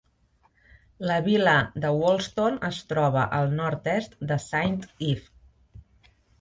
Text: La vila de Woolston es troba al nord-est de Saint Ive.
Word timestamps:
La 1.11 1.17
vila 1.27 1.53
de 1.83 1.91
Woolston 1.97 2.57
es 2.71 2.81
troba 2.95 3.27
al 3.43 3.55
nord-est 3.61 4.19
de 4.33 4.41
Saint 4.49 4.83
Ive. 5.13 5.81